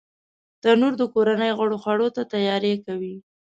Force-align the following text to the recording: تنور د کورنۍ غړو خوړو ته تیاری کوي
تنور 0.61 0.93
د 0.97 1.03
کورنۍ 1.13 1.51
غړو 1.57 1.77
خوړو 1.83 2.07
ته 2.15 2.21
تیاری 2.33 2.73
کوي 2.85 3.15